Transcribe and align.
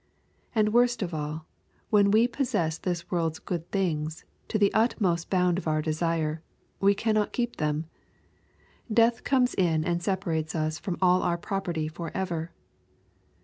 And^ 0.55 0.69
worst 0.69 1.03
of 1.03 1.13
all, 1.13 1.45
when 1.91 2.09
we 2.09 2.27
possess 2.27 2.79
this 2.79 3.11
world's 3.11 3.37
good 3.37 3.69
things, 3.69 4.25
to 4.47 4.57
the 4.57 4.73
utmost 4.73 5.29
bound 5.29 5.59
of 5.59 5.67
our 5.67 5.79
desire, 5.79 6.41
we 6.79 6.95
cannot 6.95 7.31
keep 7.33 7.57
them. 7.57 7.85
Death 8.91 9.23
comes 9.23 9.53
in 9.53 9.83
and 9.85 10.01
separates 10.01 10.55
us 10.55 10.79
from 10.79 10.97
all 11.03 11.21
our 11.21 11.37
property 11.37 11.87
forever. 11.87 12.51